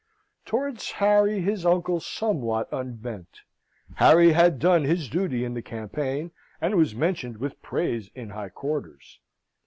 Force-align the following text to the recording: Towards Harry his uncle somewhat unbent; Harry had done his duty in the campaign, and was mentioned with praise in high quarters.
Towards 0.47 0.93
Harry 0.93 1.41
his 1.41 1.63
uncle 1.63 1.99
somewhat 1.99 2.67
unbent; 2.73 3.41
Harry 3.97 4.31
had 4.31 4.57
done 4.57 4.83
his 4.83 5.07
duty 5.07 5.45
in 5.45 5.53
the 5.53 5.61
campaign, 5.61 6.31
and 6.59 6.73
was 6.75 6.95
mentioned 6.95 7.37
with 7.37 7.61
praise 7.61 8.09
in 8.15 8.31
high 8.31 8.49
quarters. 8.49 9.19